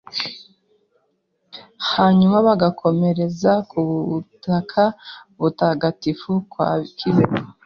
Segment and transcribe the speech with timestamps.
[1.91, 4.83] hanyuma bagakomereza ku butaka
[5.39, 7.35] butagatifu bwa Kibeho